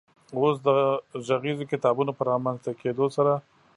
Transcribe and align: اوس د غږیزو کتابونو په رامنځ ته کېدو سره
اوس 0.39 0.55
د 0.67 0.67
غږیزو 1.27 1.65
کتابونو 1.71 2.11
په 2.17 2.23
رامنځ 2.31 2.57
ته 2.65 2.71
کېدو 2.81 3.05
سره 3.15 3.33